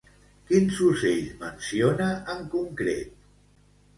[0.51, 2.07] Quins ocells menciona
[2.37, 3.13] en concret?